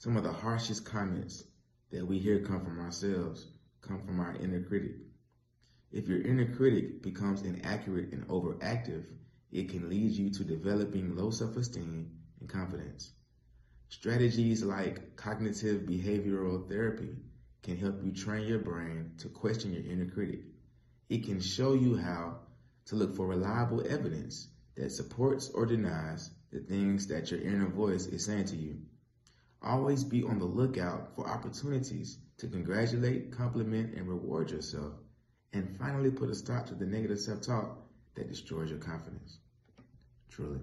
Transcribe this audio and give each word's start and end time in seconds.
Some 0.00 0.16
of 0.16 0.22
the 0.22 0.32
harshest 0.32 0.84
comments 0.84 1.42
that 1.90 2.06
we 2.06 2.20
hear 2.20 2.38
come 2.38 2.64
from 2.64 2.78
ourselves, 2.78 3.48
come 3.80 4.00
from 4.06 4.20
our 4.20 4.36
inner 4.36 4.62
critic. 4.62 4.92
If 5.90 6.06
your 6.06 6.20
inner 6.20 6.54
critic 6.54 7.02
becomes 7.02 7.42
inaccurate 7.42 8.12
and 8.12 8.24
overactive, 8.28 9.06
it 9.50 9.68
can 9.70 9.88
lead 9.88 10.12
you 10.12 10.30
to 10.30 10.44
developing 10.44 11.16
low 11.16 11.30
self 11.30 11.56
esteem 11.56 12.12
and 12.38 12.48
confidence. 12.48 13.10
Strategies 13.88 14.62
like 14.62 15.16
cognitive 15.16 15.82
behavioral 15.82 16.68
therapy 16.68 17.16
can 17.64 17.76
help 17.76 18.00
you 18.04 18.12
train 18.12 18.46
your 18.46 18.60
brain 18.60 19.14
to 19.18 19.28
question 19.28 19.72
your 19.72 19.82
inner 19.82 20.08
critic. 20.08 20.42
It 21.08 21.24
can 21.24 21.40
show 21.40 21.74
you 21.74 21.96
how 21.96 22.38
to 22.84 22.94
look 22.94 23.16
for 23.16 23.26
reliable 23.26 23.84
evidence 23.84 24.46
that 24.76 24.92
supports 24.92 25.48
or 25.48 25.66
denies 25.66 26.30
the 26.52 26.60
things 26.60 27.08
that 27.08 27.32
your 27.32 27.40
inner 27.40 27.66
voice 27.66 28.06
is 28.06 28.24
saying 28.24 28.44
to 28.44 28.56
you. 28.56 28.78
Always 29.62 30.04
be 30.04 30.22
on 30.22 30.38
the 30.38 30.44
lookout 30.44 31.14
for 31.14 31.28
opportunities 31.28 32.18
to 32.38 32.46
congratulate, 32.46 33.32
compliment, 33.32 33.94
and 33.94 34.08
reward 34.08 34.50
yourself. 34.50 34.94
And 35.52 35.76
finally, 35.78 36.10
put 36.10 36.30
a 36.30 36.34
stop 36.34 36.66
to 36.66 36.74
the 36.74 36.86
negative 36.86 37.20
self 37.20 37.40
talk 37.42 37.78
that 38.14 38.28
destroys 38.28 38.70
your 38.70 38.78
confidence. 38.78 39.38
Truly. 40.30 40.60